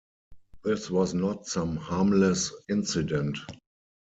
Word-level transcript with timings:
This 0.63 0.89
was 0.89 1.13
not 1.13 1.45
some 1.45 1.77
harmless 1.77 2.51
incident. 2.69 3.37